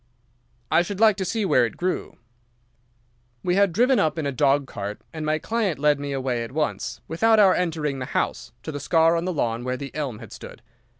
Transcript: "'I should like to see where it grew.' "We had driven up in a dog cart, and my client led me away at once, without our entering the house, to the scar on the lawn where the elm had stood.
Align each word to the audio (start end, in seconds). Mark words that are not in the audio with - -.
"'I 0.71 0.81
should 0.81 0.99
like 0.99 1.15
to 1.17 1.25
see 1.25 1.45
where 1.45 1.63
it 1.63 1.77
grew.' 1.77 2.17
"We 3.43 3.53
had 3.53 3.71
driven 3.71 3.99
up 3.99 4.17
in 4.17 4.25
a 4.25 4.31
dog 4.31 4.65
cart, 4.65 4.99
and 5.13 5.23
my 5.23 5.37
client 5.37 5.77
led 5.77 5.99
me 5.99 6.11
away 6.11 6.43
at 6.43 6.53
once, 6.53 7.01
without 7.07 7.37
our 7.39 7.53
entering 7.53 7.99
the 7.99 8.05
house, 8.05 8.51
to 8.63 8.71
the 8.71 8.79
scar 8.79 9.15
on 9.15 9.25
the 9.25 9.33
lawn 9.33 9.63
where 9.63 9.77
the 9.77 9.93
elm 9.93 10.17
had 10.17 10.31
stood. 10.31 10.63